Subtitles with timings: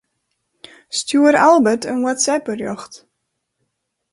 [0.97, 2.93] Stjoer Albert in WhatsApp-berjocht.